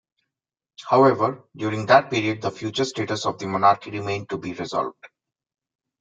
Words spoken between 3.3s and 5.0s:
the monarchy remained to be resolved.